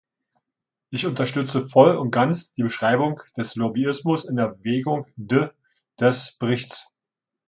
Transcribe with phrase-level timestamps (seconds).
[0.89, 5.47] Ich unterstütze voll und ganz die Beschreibung des Lobbyismus in Erwägung D
[5.99, 6.89] des Berichts.